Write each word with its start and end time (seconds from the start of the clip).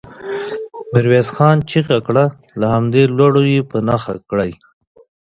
ميرويس 0.91 1.29
خان 1.35 1.57
چيغه 1.69 1.97
کړه! 2.07 2.25
له 2.59 2.65
همدې 2.73 3.01
لوړو 3.17 3.43
يې 3.53 3.61
په 3.69 3.77
نښه 3.87 4.13
کړئ. 4.29 4.51